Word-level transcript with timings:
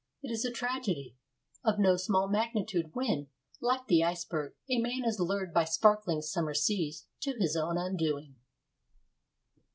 It 0.23 0.31
is 0.31 0.43
a 0.43 0.49
tragedy 0.49 1.15
of 1.63 1.77
no 1.77 1.95
small 1.95 2.27
magnitude 2.27 2.89
when, 2.95 3.27
like 3.61 3.85
the 3.85 4.03
iceberg, 4.03 4.55
a 4.67 4.79
man 4.79 5.05
is 5.05 5.19
lured 5.19 5.53
by 5.53 5.65
sparkling 5.65 6.23
summer 6.23 6.55
seas 6.55 7.05
to 7.19 7.33
his 7.39 7.55
own 7.55 7.77
undoing. 7.77 8.35